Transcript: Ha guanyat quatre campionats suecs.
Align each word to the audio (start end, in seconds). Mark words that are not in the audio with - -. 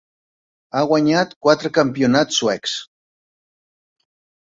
Ha 0.73 0.81
guanyat 0.91 1.37
quatre 1.47 1.73
campionats 1.77 2.43
suecs. 2.43 2.77